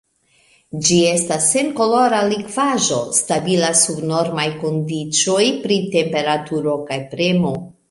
Ĝi 0.85 0.95
estas 1.09 1.49
senkolora 1.55 2.21
likvaĵo 2.31 2.97
stabila 3.19 3.71
sub 3.83 4.01
normaj 4.13 4.47
kondiĉoj 4.65 5.45
pri 5.67 5.81
temperaturo 5.97 6.77
kaj 6.91 7.01
premo. 7.17 7.57